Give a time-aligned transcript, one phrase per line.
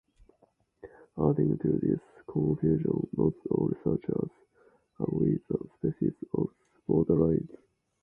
[1.15, 4.31] Adding to this confusion not all researchers
[4.99, 6.47] agree the specifics of
[6.87, 7.47] the boundaries.